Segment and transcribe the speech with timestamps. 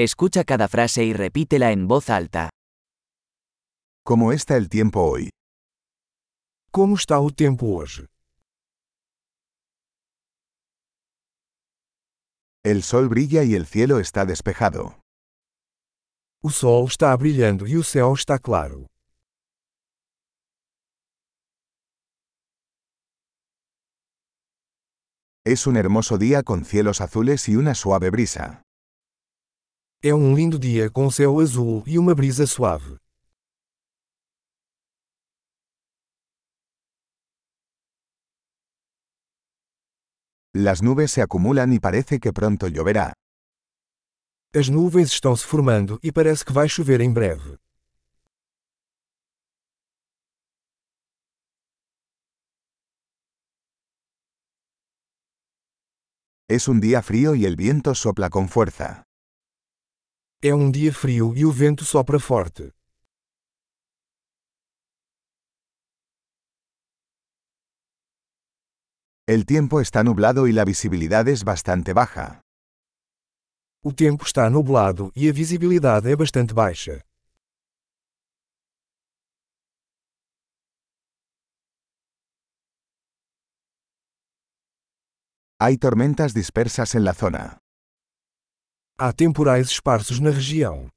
[0.00, 2.50] Escucha cada frase y repítela en voz alta.
[4.04, 5.30] ¿Cómo está el tiempo hoy?
[6.70, 8.06] Como está o tempo hoje?
[12.62, 15.00] El sol brilla y el cielo está despejado.
[16.44, 18.86] O sol está brilhando e o céu está claro.
[25.44, 28.62] Es un hermoso día con cielos azules y una suave brisa.
[30.00, 32.98] É um lindo dia com céu azul e uma brisa suave.
[40.54, 43.12] Las nubes se acumulan y parece que pronto lloverá.
[44.54, 47.58] As nuvens estão se formando e parece que vai chover em breve.
[56.48, 59.07] Es un día frío y el viento sopla con fuerza.
[60.40, 62.72] É um dia frio e o vento sopra forte.
[69.26, 72.40] El tiempo está nublado y la visibilidad es bastante baja.
[73.82, 77.02] O tempo está nublado e a visibilidade é bastante baixa.
[85.58, 87.58] Hay tormentas dispersas en la zona.
[89.00, 90.90] Há temporais esparsos na região.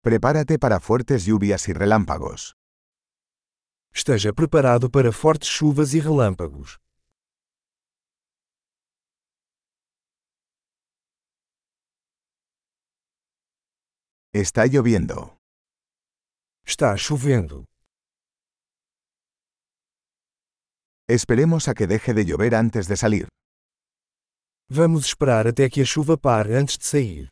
[0.00, 2.54] Prepárate para fuertes lluvias y relámpagos.
[3.92, 6.78] Esteja preparado para fortes chuvas e relâmpagos.
[14.32, 15.36] Está lloviendo.
[16.64, 17.66] Está chovendo.
[21.06, 23.28] Esperemos a que deje de llover antes de salir.
[24.70, 27.28] Vamos esperar até que a chuva pare antes de sair.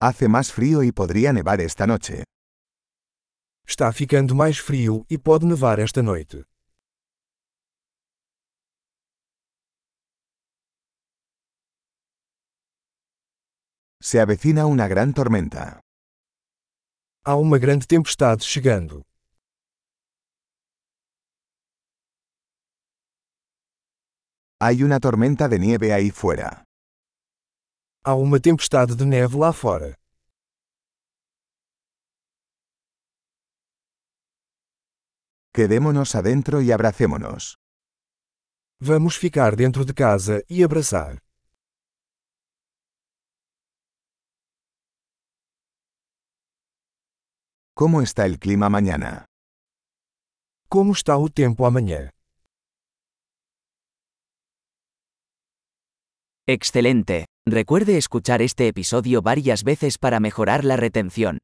[0.00, 2.22] Hace más frío y podría nevar esta noche.
[3.66, 6.44] Está ficando mais frio e pode nevar esta noite.
[14.00, 15.80] Se avecina una gran tormenta.
[17.30, 19.02] Há uma grande tempestade chegando.
[24.58, 26.64] Hay una tormenta de nieve ahí fuera.
[28.02, 29.94] Há uma tempestade de neve lá fora.
[35.52, 37.58] Quedémonos adentro y abracémonos.
[38.80, 41.27] Vamos ficar dentro de casa e abraçar.
[47.80, 49.26] ¿Cómo está el clima mañana?
[50.68, 52.10] Como está o tempo amanhã?
[56.48, 57.26] Excelente.
[57.46, 61.38] Recuerde escuchar este episodio varias veces para mejorar la retención.